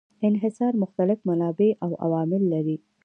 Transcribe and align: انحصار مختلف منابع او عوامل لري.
انحصار 0.23 0.77
مختلف 0.77 1.19
منابع 1.25 1.73
او 1.83 1.95
عوامل 1.99 2.49
لري. 2.49 2.79